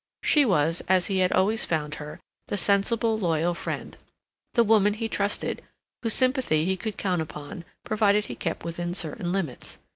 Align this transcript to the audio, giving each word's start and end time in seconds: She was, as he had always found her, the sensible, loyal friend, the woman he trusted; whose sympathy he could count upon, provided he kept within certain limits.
She 0.23 0.45
was, 0.45 0.81
as 0.87 1.05
he 1.05 1.19
had 1.19 1.31
always 1.31 1.63
found 1.63 1.93
her, 2.01 2.19
the 2.47 2.57
sensible, 2.57 3.19
loyal 3.19 3.53
friend, 3.53 3.95
the 4.55 4.63
woman 4.63 4.95
he 4.95 5.07
trusted; 5.07 5.61
whose 6.01 6.15
sympathy 6.15 6.65
he 6.65 6.75
could 6.75 6.97
count 6.97 7.21
upon, 7.21 7.65
provided 7.85 8.25
he 8.25 8.33
kept 8.33 8.65
within 8.65 8.95
certain 8.95 9.31
limits. 9.31 9.77